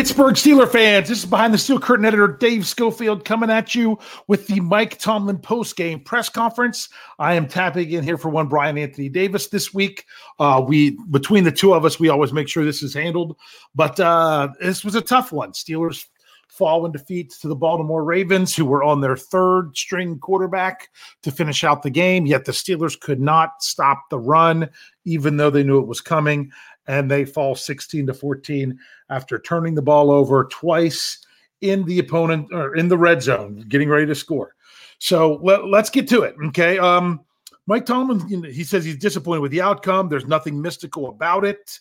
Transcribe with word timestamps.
Pittsburgh 0.00 0.34
Steeler 0.34 0.66
fans, 0.66 1.10
this 1.10 1.18
is 1.18 1.26
behind 1.26 1.52
the 1.52 1.58
steel 1.58 1.78
curtain 1.78 2.06
editor 2.06 2.26
Dave 2.26 2.66
Schofield 2.66 3.22
coming 3.22 3.50
at 3.50 3.74
you 3.74 3.98
with 4.28 4.46
the 4.46 4.58
Mike 4.60 4.98
Tomlin 4.98 5.36
post 5.36 5.76
game 5.76 6.00
press 6.00 6.30
conference. 6.30 6.88
I 7.18 7.34
am 7.34 7.46
tapping 7.46 7.90
in 7.90 8.02
here 8.02 8.16
for 8.16 8.30
one 8.30 8.48
Brian 8.48 8.78
Anthony 8.78 9.10
Davis 9.10 9.48
this 9.48 9.74
week. 9.74 10.06
Uh, 10.38 10.64
we 10.66 10.92
between 11.10 11.44
the 11.44 11.52
two 11.52 11.74
of 11.74 11.84
us, 11.84 12.00
we 12.00 12.08
always 12.08 12.32
make 12.32 12.48
sure 12.48 12.64
this 12.64 12.82
is 12.82 12.94
handled, 12.94 13.36
but 13.74 14.00
uh, 14.00 14.48
this 14.58 14.86
was 14.86 14.94
a 14.94 15.02
tough 15.02 15.32
one. 15.32 15.52
Steelers 15.52 16.06
fall 16.50 16.84
in 16.84 16.92
defeat 16.92 17.30
to 17.40 17.48
the 17.48 17.56
Baltimore 17.56 18.04
Ravens, 18.04 18.54
who 18.54 18.64
were 18.64 18.82
on 18.82 19.00
their 19.00 19.16
third 19.16 19.76
string 19.76 20.18
quarterback 20.18 20.88
to 21.22 21.30
finish 21.30 21.64
out 21.64 21.82
the 21.82 21.90
game. 21.90 22.26
Yet 22.26 22.44
the 22.44 22.52
Steelers 22.52 22.98
could 22.98 23.20
not 23.20 23.62
stop 23.62 24.10
the 24.10 24.18
run, 24.18 24.68
even 25.04 25.36
though 25.36 25.50
they 25.50 25.62
knew 25.62 25.78
it 25.78 25.86
was 25.86 26.00
coming 26.00 26.50
and 26.86 27.10
they 27.10 27.24
fall 27.24 27.54
16 27.54 28.08
to 28.08 28.14
14 28.14 28.78
after 29.10 29.38
turning 29.38 29.74
the 29.74 29.82
ball 29.82 30.10
over 30.10 30.44
twice 30.50 31.24
in 31.60 31.84
the 31.84 31.98
opponent 31.98 32.48
or 32.52 32.74
in 32.74 32.88
the 32.88 32.98
red 32.98 33.22
zone, 33.22 33.64
getting 33.68 33.88
ready 33.88 34.06
to 34.06 34.14
score. 34.14 34.54
So 34.98 35.40
let, 35.42 35.62
us 35.72 35.90
get 35.90 36.08
to 36.08 36.22
it. 36.22 36.34
Okay. 36.48 36.78
Um, 36.78 37.20
Mike 37.66 37.86
Tomlin, 37.86 38.42
he 38.44 38.64
says 38.64 38.84
he's 38.84 38.96
disappointed 38.96 39.40
with 39.40 39.52
the 39.52 39.60
outcome. 39.60 40.08
There's 40.08 40.26
nothing 40.26 40.60
mystical 40.60 41.08
about 41.08 41.44
it. 41.44 41.78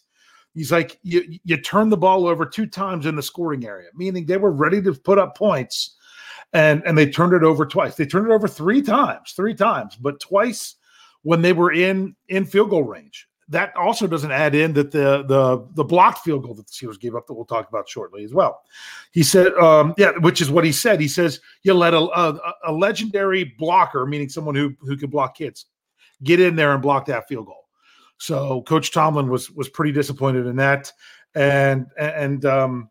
He's 0.59 0.73
like, 0.73 0.99
you, 1.03 1.39
you 1.45 1.55
turn 1.55 1.89
the 1.89 1.95
ball 1.95 2.27
over 2.27 2.45
two 2.45 2.65
times 2.65 3.05
in 3.05 3.15
the 3.15 3.23
scoring 3.23 3.65
area, 3.65 3.87
meaning 3.95 4.25
they 4.25 4.35
were 4.35 4.51
ready 4.51 4.81
to 4.81 4.93
put 4.93 5.17
up 5.17 5.37
points 5.37 5.95
and, 6.51 6.83
and 6.85 6.97
they 6.97 7.09
turned 7.09 7.33
it 7.33 7.43
over 7.43 7.65
twice. 7.65 7.95
They 7.95 8.05
turned 8.05 8.29
it 8.29 8.33
over 8.33 8.47
three 8.47 8.81
times, 8.81 9.31
three 9.31 9.53
times, 9.53 9.95
but 9.95 10.19
twice 10.19 10.75
when 11.21 11.41
they 11.41 11.53
were 11.53 11.71
in 11.71 12.13
in 12.27 12.45
field 12.45 12.71
goal 12.71 12.83
range 12.83 13.29
that 13.47 13.73
also 13.75 14.05
doesn't 14.05 14.31
add 14.31 14.53
in 14.53 14.73
that 14.73 14.91
the 14.91 15.23
the 15.23 15.65
the 15.73 15.83
blocked 15.83 16.19
field 16.19 16.43
goal 16.43 16.53
that 16.53 16.67
the 16.67 16.71
Steelers 16.71 16.99
gave 16.99 17.15
up 17.15 17.25
that 17.27 17.33
we'll 17.33 17.45
talk 17.45 17.67
about 17.67 17.89
shortly 17.89 18.23
as 18.23 18.33
well. 18.33 18.61
He 19.11 19.23
said, 19.23 19.53
um, 19.53 19.93
yeah, 19.97 20.11
which 20.19 20.39
is 20.39 20.51
what 20.51 20.63
he 20.63 20.71
said. 20.71 21.01
He 21.01 21.07
says 21.07 21.39
you 21.63 21.73
let 21.73 21.93
a, 21.93 21.99
a, 21.99 22.53
a 22.65 22.71
legendary 22.71 23.55
blocker, 23.57 24.05
meaning 24.05 24.27
someone 24.27 24.55
who 24.55 24.75
who 24.81 24.95
can 24.95 25.09
block 25.09 25.35
kids, 25.37 25.65
get 26.23 26.39
in 26.39 26.55
there 26.55 26.73
and 26.73 26.81
block 26.81 27.05
that 27.05 27.27
field 27.27 27.47
goal. 27.47 27.68
So 28.19 28.61
Coach 28.63 28.91
Tomlin 28.91 29.29
was 29.29 29.49
was 29.49 29.69
pretty 29.69 29.93
disappointed 29.93 30.45
in 30.45 30.57
that, 30.57 30.91
and 31.35 31.87
and 31.97 32.45
um, 32.45 32.89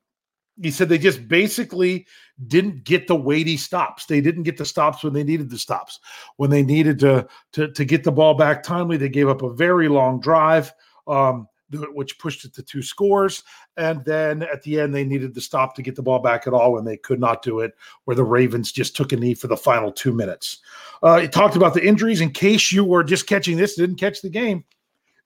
he 0.60 0.70
said 0.70 0.88
they 0.88 0.98
just 0.98 1.28
basically 1.28 2.06
didn't 2.46 2.84
get 2.84 3.06
the 3.06 3.14
weighty 3.14 3.56
stops. 3.56 4.06
They 4.06 4.20
didn't 4.20 4.44
get 4.44 4.56
the 4.56 4.64
stops 4.64 5.04
when 5.04 5.12
they 5.12 5.22
needed 5.22 5.50
the 5.50 5.58
stops. 5.58 6.00
When 6.36 6.50
they 6.50 6.62
needed 6.62 6.98
to 7.00 7.28
to, 7.52 7.70
to 7.70 7.84
get 7.84 8.04
the 8.04 8.12
ball 8.12 8.34
back 8.34 8.62
timely, 8.62 8.96
they 8.96 9.10
gave 9.10 9.28
up 9.28 9.42
a 9.42 9.52
very 9.52 9.88
long 9.88 10.18
drive, 10.18 10.72
um, 11.06 11.46
which 11.70 12.18
pushed 12.18 12.46
it 12.46 12.54
to 12.54 12.62
two 12.62 12.82
scores. 12.82 13.44
And 13.76 14.02
then 14.06 14.42
at 14.44 14.62
the 14.62 14.80
end, 14.80 14.94
they 14.94 15.04
needed 15.04 15.34
to 15.34 15.40
stop 15.42 15.74
to 15.76 15.82
get 15.82 15.94
the 15.94 16.02
ball 16.02 16.20
back 16.20 16.46
at 16.46 16.54
all, 16.54 16.78
and 16.78 16.86
they 16.86 16.96
could 16.96 17.20
not 17.20 17.42
do 17.42 17.60
it. 17.60 17.72
Where 18.04 18.16
the 18.16 18.24
Ravens 18.24 18.72
just 18.72 18.96
took 18.96 19.12
a 19.12 19.16
knee 19.16 19.34
for 19.34 19.46
the 19.46 19.58
final 19.58 19.92
two 19.92 20.14
minutes. 20.14 20.60
Uh, 21.02 21.20
he 21.20 21.28
talked 21.28 21.54
about 21.54 21.74
the 21.74 21.86
injuries. 21.86 22.22
In 22.22 22.30
case 22.30 22.72
you 22.72 22.82
were 22.82 23.04
just 23.04 23.26
catching 23.26 23.58
this, 23.58 23.76
didn't 23.76 23.96
catch 23.96 24.22
the 24.22 24.30
game. 24.30 24.64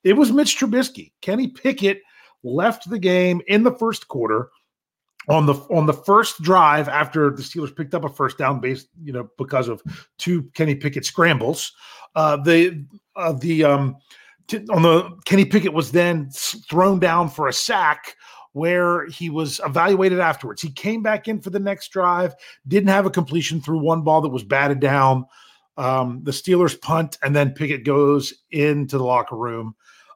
It 0.05 0.14
was 0.14 0.33
Mitch 0.33 0.58
Trubisky. 0.58 1.12
Kenny 1.20 1.48
Pickett 1.48 2.03
left 2.42 2.89
the 2.91 2.98
game 2.98 3.41
in 3.47 3.62
the 3.62 3.72
first 3.72 4.08
quarter 4.08 4.50
on 5.28 5.47
the 5.47 5.55
on 5.70 5.86
the 5.86 5.92
first 5.92 6.42
drive 6.42 6.89
after 6.89 7.31
the 7.31 7.42
Steelers 7.42 7.75
picked 7.75 7.95
up 7.95 8.05
a 8.05 8.08
first 8.08 8.39
down 8.39 8.61
base, 8.61 8.86
you 9.03 9.12
know, 9.12 9.28
because 9.39 9.69
of 9.69 9.83
two 10.18 10.42
Kenny 10.55 10.74
Pickett 10.74 11.05
scrambles. 11.05 11.73
Uh, 12.14 12.36
the 12.36 12.85
uh, 13.17 13.33
the 13.33 13.64
um, 13.64 13.96
on 14.70 14.83
the 14.83 15.17
Kenny 15.24 15.45
Pickett 15.45 15.73
was 15.73 15.92
then 15.92 16.29
thrown 16.30 16.98
down 16.98 17.29
for 17.29 17.48
a 17.48 17.52
sack 17.52 18.17
where 18.52 19.07
he 19.07 19.30
was 19.30 19.61
evaluated 19.64 20.20
afterwards. 20.20 20.61
He 20.61 20.70
came 20.70 21.02
back 21.02 21.27
in 21.29 21.41
for 21.41 21.51
the 21.51 21.58
next 21.58 21.89
drive, 21.89 22.35
didn't 22.68 22.91
have 22.91 23.07
a 23.07 23.11
completion 23.11 23.61
threw 23.61 23.79
one 23.79 24.02
ball 24.02 24.20
that 24.20 24.29
was 24.29 24.45
batted 24.45 24.80
down. 24.80 25.24
Um, 25.82 26.20
the 26.22 26.30
Steelers 26.30 26.80
punt, 26.80 27.18
and 27.22 27.34
then 27.34 27.52
Pickett 27.52 27.84
goes 27.84 28.32
into 28.50 28.98
the 28.98 29.04
locker 29.04 29.36
room. 29.36 29.74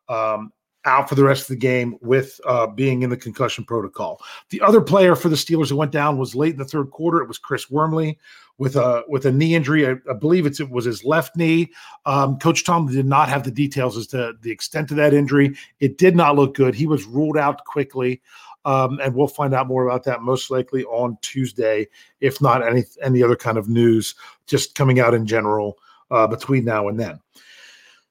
Um, 0.09 0.53
out 0.84 1.09
for 1.09 1.16
the 1.16 1.25
rest 1.25 1.43
of 1.43 1.49
the 1.49 1.56
game 1.56 1.97
with 2.00 2.41
uh, 2.47 2.69
being 2.69 3.03
in 3.03 3.10
the 3.10 3.16
concussion 3.16 3.65
protocol. 3.65 4.21
The 4.50 4.60
other 4.60 4.81
player 4.81 5.16
for 5.16 5.28
the 5.28 5.34
Steelers 5.34 5.69
who 5.69 5.77
went 5.77 5.91
down 5.91 6.16
was 6.16 6.37
late 6.37 6.53
in 6.53 6.59
the 6.59 6.65
third 6.65 6.93
quarter. 6.93 7.21
It 7.21 7.27
was 7.27 7.38
Chris 7.38 7.69
Wormley 7.69 8.19
with 8.59 8.77
a 8.77 9.03
with 9.09 9.27
a 9.27 9.32
knee 9.32 9.54
injury. 9.54 9.87
I, 9.87 9.97
I 10.09 10.15
believe 10.15 10.47
it 10.47 10.71
was 10.71 10.84
his 10.84 11.04
left 11.04 11.37
knee. 11.37 11.72
Um, 12.06 12.38
Coach 12.38 12.65
Tom 12.65 12.87
did 12.87 13.04
not 13.04 13.28
have 13.28 13.43
the 13.43 13.50
details 13.50 13.97
as 13.97 14.06
to 14.09 14.34
the 14.41 14.50
extent 14.50 14.91
of 14.91 14.97
that 14.97 15.12
injury. 15.12 15.56
It 15.81 15.98
did 15.98 16.16
not 16.16 16.37
look 16.37 16.54
good. 16.54 16.75
He 16.75 16.87
was 16.87 17.04
ruled 17.04 17.37
out 17.37 17.65
quickly. 17.65 18.22
Um, 18.66 18.99
and 19.00 19.15
we'll 19.15 19.28
find 19.28 19.54
out 19.54 19.69
more 19.69 19.87
about 19.87 20.03
that 20.04 20.22
most 20.22 20.50
likely 20.50 20.84
on 20.87 21.16
Tuesday, 21.22 21.87
if 22.21 22.43
not 22.43 22.66
any 22.66 22.84
any 23.00 23.22
other 23.22 23.37
kind 23.37 23.59
of 23.59 23.69
news 23.69 24.16
just 24.47 24.75
coming 24.75 24.99
out 24.99 25.15
in 25.15 25.25
general 25.25 25.78
uh, 26.10 26.27
between 26.27 26.65
now 26.65 26.88
and 26.88 26.99
then. 26.99 27.21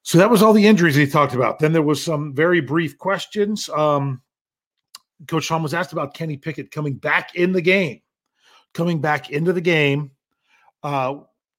So 0.02 0.16
that 0.16 0.30
was 0.30 0.42
all 0.42 0.54
the 0.54 0.66
injuries 0.66 0.94
he 0.94 1.06
talked 1.06 1.34
about. 1.34 1.58
Then 1.58 1.72
there 1.72 1.82
was 1.82 2.02
some 2.02 2.34
very 2.34 2.60
brief 2.60 2.96
questions. 2.96 3.68
Um, 3.68 4.22
Coach 5.28 5.46
Tom 5.46 5.62
was 5.62 5.74
asked 5.74 5.92
about 5.92 6.14
Kenny 6.14 6.38
Pickett 6.38 6.70
coming 6.70 6.94
back 6.94 7.34
in 7.34 7.52
the 7.52 7.60
game, 7.60 8.00
coming 8.72 9.02
back 9.02 9.28
into 9.30 9.52
the 9.52 9.60
game 9.60 10.10
uh, 10.82 11.16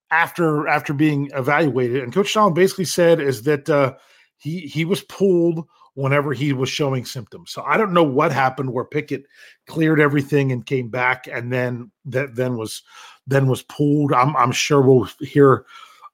after 0.09 0.67
after 0.67 0.93
being 0.93 1.29
evaluated. 1.35 2.01
And 2.01 2.11
Coach 2.11 2.33
Tom 2.33 2.55
basically 2.55 2.85
said 2.85 3.19
is 3.19 3.43
that 3.43 3.69
uh, 3.69 3.93
he 4.37 4.61
he 4.61 4.85
was 4.85 5.03
pulled 5.03 5.67
whenever 5.97 6.31
he 6.31 6.53
was 6.53 6.69
showing 6.69 7.03
symptoms. 7.03 7.49
So 7.49 7.63
I 7.63 7.75
don't 7.75 7.91
know 7.91 8.03
what 8.03 8.31
happened 8.31 8.71
where 8.71 8.85
Pickett 8.85 9.25
cleared 9.65 9.99
everything 9.99 10.51
and 10.51 10.63
came 10.63 10.89
back, 10.89 11.27
and 11.27 11.51
then 11.51 11.91
that 12.05 12.35
then 12.35 12.55
was 12.55 12.83
then 13.25 13.47
was 13.47 13.63
pulled. 13.63 14.13
I'm 14.13 14.35
I'm 14.37 14.51
sure 14.51 14.81
we'll 14.81 15.09
hear 15.19 15.65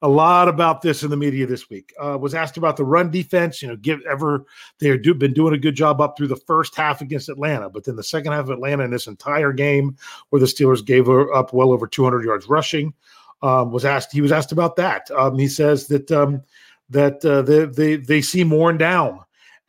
a 0.01 0.07
lot 0.07 0.47
about 0.47 0.81
this 0.81 1.03
in 1.03 1.09
the 1.09 1.17
media 1.17 1.45
this 1.45 1.69
week. 1.69 1.94
Uh, 2.01 2.17
was 2.17 2.33
asked 2.33 2.55
about 2.55 2.77
the 2.77 2.85
run 2.85 3.11
defense. 3.11 3.61
You 3.61 3.67
know, 3.67 3.75
give 3.75 3.99
ever 4.09 4.45
they've 4.79 5.01
do, 5.01 5.13
been 5.13 5.33
doing 5.33 5.53
a 5.53 5.59
good 5.59 5.75
job 5.75 6.00
up 6.00 6.15
through 6.17 6.27
the 6.27 6.38
first 6.38 6.75
half 6.75 7.01
against 7.01 7.27
Atlanta, 7.27 7.69
but 7.69 7.83
then 7.83 7.97
the 7.97 8.03
second 8.03 8.31
half 8.31 8.45
of 8.45 8.51
Atlanta 8.51 8.85
in 8.85 8.91
this 8.91 9.07
entire 9.07 9.51
game, 9.51 9.97
where 10.29 10.39
the 10.39 10.45
Steelers 10.45 10.85
gave 10.85 11.09
up 11.09 11.51
well 11.51 11.73
over 11.73 11.88
200 11.88 12.23
yards 12.23 12.47
rushing, 12.47 12.94
um, 13.41 13.69
was 13.69 13.83
asked. 13.83 14.13
He 14.13 14.21
was 14.21 14.31
asked 14.31 14.53
about 14.53 14.77
that. 14.77 15.11
Um, 15.11 15.38
he 15.38 15.50
says 15.50 15.88
that 15.88 16.09
um, 16.09 16.41
that 16.89 17.23
uh, 17.25 17.41
they, 17.41 17.65
they 17.65 17.95
they 17.97 18.21
seem 18.21 18.50
worn 18.50 18.77
down 18.77 19.19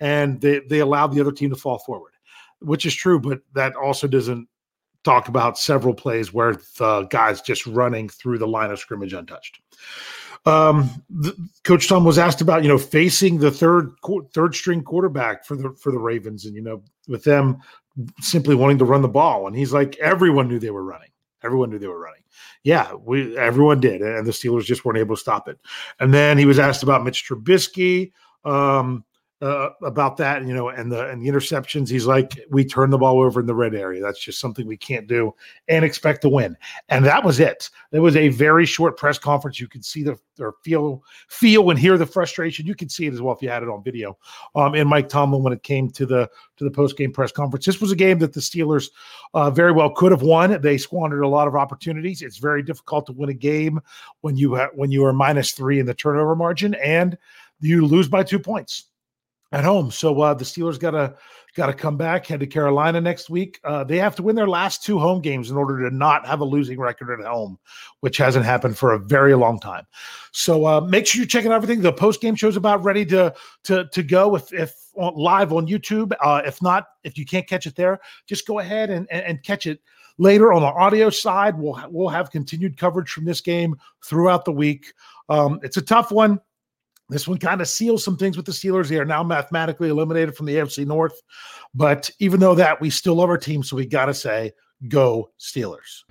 and 0.04 0.38
they 0.42 0.60
they 0.69 0.81
allowed 0.81 1.15
the 1.15 1.20
other 1.20 1.32
team 1.32 1.48
to 1.48 1.56
fall 1.56 1.78
forward, 1.78 2.12
which 2.60 2.84
is 2.84 2.94
true, 2.94 3.19
but 3.19 3.41
that 3.54 3.75
also 3.75 4.06
doesn't 4.06 4.47
talk 5.03 5.28
about 5.28 5.59
several 5.59 5.94
plays 5.94 6.32
where 6.32 6.56
the 6.78 7.06
guys 7.09 7.41
just 7.41 7.66
running 7.66 8.10
through 8.10 8.37
the 8.38 8.47
line 8.47 8.70
of 8.70 8.78
scrimmage 8.78 9.14
untouched. 9.14 9.60
Um, 10.44 10.91
the, 11.09 11.34
Coach 11.64 11.88
Tom 11.88 12.04
was 12.04 12.19
asked 12.19 12.43
about 12.43 12.62
you 12.62 12.69
know 12.69 12.76
facing 12.76 13.38
the 13.38 13.50
third 13.50 13.94
third 14.34 14.54
string 14.54 14.82
quarterback 14.82 15.47
for 15.47 15.56
the 15.56 15.75
for 15.81 15.91
the 15.91 15.98
Ravens, 15.98 16.44
and 16.44 16.54
you 16.54 16.60
know 16.60 16.82
with 17.09 17.25
them 17.25 17.56
simply 18.20 18.54
wanting 18.54 18.78
to 18.78 18.84
run 18.84 19.00
the 19.00 19.09
ball, 19.09 19.47
and 19.47 19.56
he's 19.56 19.72
like 19.72 19.97
everyone 19.97 20.48
knew 20.48 20.59
they 20.59 20.70
were 20.70 20.84
running. 20.84 21.10
Everyone 21.43 21.70
knew 21.70 21.78
they 21.78 21.88
were 21.88 22.00
running. 22.00 22.22
Yeah, 22.62 22.93
we 22.93 23.38
everyone 23.38 23.81
did, 23.81 24.03
and 24.03 24.26
the 24.26 24.32
Steelers 24.32 24.64
just 24.64 24.84
weren't 24.84 24.98
able 24.98 25.16
to 25.16 25.20
stop 25.20 25.48
it. 25.48 25.59
And 25.98 26.12
then 26.12 26.37
he 26.37 26.44
was 26.44 26.59
asked 26.59 26.82
about 26.82 27.04
Mitch 27.04 27.26
Trubisky. 27.26 28.12
Um, 28.44 29.04
uh, 29.44 29.69
about 29.82 30.16
that, 30.16 30.43
you 30.47 30.55
know, 30.55 30.71
and 30.71 30.91
the 30.91 31.06
and 31.06 31.21
the 31.21 31.28
interceptions. 31.28 31.91
He's 31.91 32.06
like, 32.06 32.41
we 32.49 32.64
turn 32.64 32.88
the 32.88 32.96
ball 32.96 33.20
over 33.20 33.41
in 33.41 33.46
the 33.46 33.55
red 33.55 33.75
area. 33.75 34.00
That's 34.00 34.19
just 34.19 34.41
something 34.41 34.67
we 34.67 34.79
can't 34.79 35.06
do 35.06 35.35
and 35.69 35.85
expect 35.85 36.23
to 36.23 36.31
win. 36.31 36.56
And 36.88 37.05
that 37.05 37.23
was 37.23 37.41
it. 37.41 37.69
It 37.93 37.99
was 37.99 38.17
a 38.17 38.29
very 38.29 38.64
short 38.64 38.96
press 38.96 39.19
conference. 39.19 39.61
You 39.61 39.69
could 39.69 39.85
see 39.85 40.02
the 40.02 40.19
or 40.41 40.55
feel 40.62 41.05
feel 41.29 41.69
and 41.69 41.79
hear 41.79 41.99
the 41.99 42.06
frustration. 42.06 42.67
You 42.67 42.75
can 42.75 42.88
see 42.88 43.05
it 43.05 43.12
as 43.12 43.20
well 43.20 43.35
if 43.35 43.43
you 43.43 43.50
had 43.50 43.62
it 43.62 43.69
on 43.69 43.85
video. 43.85 44.17
Um, 44.55 44.75
and 44.75 44.88
Mike 44.88 45.11
Tomlin 45.11 45.43
when 45.43 45.52
it 45.52 45.62
came 45.62 45.91
to 45.91 46.06
the 46.06 46.31
to 46.56 46.64
the 46.64 46.70
post 46.70 46.96
game 46.96 47.12
press 47.12 47.31
conference. 47.31 47.67
This 47.67 47.82
was 47.82 47.93
a 47.93 47.96
game 47.96 48.20
that 48.20 48.32
the 48.32 48.41
Steelers 48.41 48.88
uh, 49.35 49.50
very 49.50 49.73
well 49.73 49.91
could 49.91 50.11
have 50.11 50.23
won. 50.23 50.58
They 50.62 50.79
squandered 50.79 51.23
a 51.23 51.29
lot 51.29 51.49
of 51.49 51.55
opportunities. 51.55 52.23
It's 52.23 52.38
very 52.38 52.62
difficult 52.62 53.05
to 53.06 53.12
win 53.12 53.29
a 53.29 53.35
game 53.35 53.79
when 54.23 54.38
you 54.38 54.56
ha- 54.56 54.70
when 54.75 54.91
you 54.91 55.05
are 55.05 55.12
minus 55.12 55.52
three 55.52 55.81
in 55.81 55.85
the 55.85 55.93
turnover 55.93 56.35
margin 56.35 56.73
and 56.76 57.19
you 57.61 57.87
lose 57.87 58.08
by 58.08 58.23
two 58.23 58.38
points 58.38 58.85
at 59.55 59.65
home. 59.65 59.91
So 59.91 60.21
uh, 60.21 60.35
the 60.35 60.45
Steelers 60.45 60.79
got 60.79 60.91
to 60.91 61.15
got 61.55 61.67
to 61.67 61.73
come 61.73 61.97
back. 61.97 62.27
Head 62.27 62.41
to 62.41 62.47
Carolina 62.47 63.01
next 63.01 63.31
week. 63.31 63.61
Uh, 63.62 63.85
they 63.85 63.99
have 63.99 64.17
to 64.17 64.23
win 64.25 64.35
their 64.35 64.49
last 64.49 64.83
two 64.83 64.99
home 64.99 65.23
games 65.23 65.49
in 65.49 65.56
order 65.56 65.89
to 65.89 65.95
not 65.95 66.27
have 66.27 66.41
a 66.41 66.45
losing 66.45 66.81
record 66.81 67.21
at 67.21 67.25
home, 67.25 67.56
which 68.01 68.17
hasn't 68.17 68.45
happened 68.45 68.77
for 68.77 68.95
a 68.95 68.99
very 68.99 69.35
long 69.35 69.61
time. 69.61 69.87
So 70.33 70.67
uh, 70.67 70.81
make 70.81 71.06
sure 71.06 71.21
you're 71.21 71.29
checking 71.29 71.53
out 71.53 71.55
everything. 71.55 71.81
The 71.81 71.93
post 71.93 72.21
game 72.21 72.35
show's 72.35 72.56
about 72.56 72.83
ready 72.83 73.06
to 73.06 73.33
to 73.65 73.87
to 73.87 74.03
go. 74.03 74.35
If 74.35 74.53
if 74.53 74.75
live 74.97 75.53
on 75.53 75.69
YouTube, 75.69 76.12
uh, 76.21 76.43
if 76.45 76.61
not, 76.61 76.89
if 77.05 77.17
you 77.17 77.25
can't 77.25 77.47
catch 77.47 77.67
it 77.67 77.77
there, 77.77 78.01
just 78.27 78.47
go 78.49 78.59
ahead 78.59 78.91
and, 78.91 79.06
and, 79.12 79.25
and 79.25 79.43
catch 79.45 79.67
it 79.69 79.81
later 80.19 80.53
on 80.53 80.62
the 80.62 80.69
audio 80.69 81.11
side. 81.11 81.56
We'll 81.56 81.81
we'll 81.91 82.09
have 82.09 82.33
continued 82.33 82.77
coverage 82.77 83.11
from 83.11 83.25
this 83.25 83.41
game 83.41 83.77
throughout 84.05 84.45
the 84.45 84.53
week. 84.53 84.93
Um, 85.29 85.61
it's 85.62 85.77
a 85.77 85.83
tough 85.83 86.11
one 86.11 86.41
This 87.09 87.29
one 87.29 87.39
kind 87.39 87.61
of 87.61 87.69
seals 87.69 88.03
some 88.03 88.17
things 88.17 88.37
with 88.37 88.47
the 88.47 88.53
Steelers. 88.53 88.89
They 88.89 88.99
are 88.99 89.05
now 89.05 89.23
mathematically 89.23 89.91
eliminated 89.91 90.37
from 90.37 90.47
the 90.47 90.56
AFC 90.56 90.87
North. 90.87 91.21
But 91.75 92.11
even 92.19 92.41
though 92.41 92.55
that, 92.55 92.81
we 92.81 92.91
still 92.91 93.17
love 93.17 93.29
our 93.29 93.39
team. 93.39 93.62
So 93.62 93.77
we 93.77 93.87
got 93.87 94.06
to 94.06 94.15
say, 94.15 94.53
go 94.89 95.31
Steelers. 95.39 96.03